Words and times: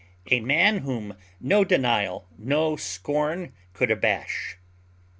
"A 0.31 0.39
man 0.39 0.79
whom 0.79 1.15
no 1.39 1.63
denial, 1.63 2.25
no 2.35 2.75
scorn 2.75 3.53
could 3.73 3.91
abash." 3.91 4.57